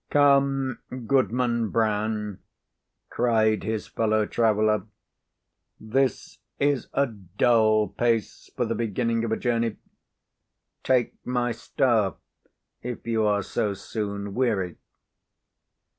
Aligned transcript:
"Come, 0.09 0.79
Goodman 1.05 1.69
Brown," 1.69 2.39
cried 3.11 3.63
his 3.63 3.85
fellow 3.85 4.25
traveller, 4.25 4.87
"this 5.79 6.39
is 6.59 6.87
a 6.93 7.05
dull 7.05 7.89
pace 7.89 8.49
for 8.57 8.65
the 8.65 8.73
beginning 8.73 9.23
of 9.23 9.31
a 9.31 9.37
journey. 9.37 9.75
Take 10.83 11.13
my 11.23 11.51
staff, 11.51 12.15
if 12.81 13.05
you 13.05 13.25
are 13.27 13.43
so 13.43 13.75
soon 13.75 14.33
weary." 14.33 14.77